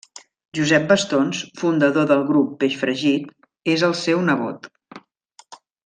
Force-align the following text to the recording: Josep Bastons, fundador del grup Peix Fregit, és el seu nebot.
Josep 0.59 0.87
Bastons, 0.91 1.41
fundador 1.59 2.07
del 2.13 2.25
grup 2.31 2.57
Peix 2.65 2.79
Fregit, 2.81 3.29
és 3.77 3.85
el 3.91 3.95
seu 4.05 4.25
nebot. 4.33 4.71